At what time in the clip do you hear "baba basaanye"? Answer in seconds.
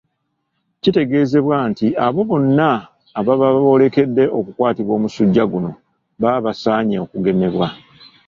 6.21-6.95